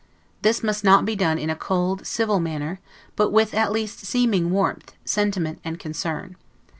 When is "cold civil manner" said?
1.55-2.79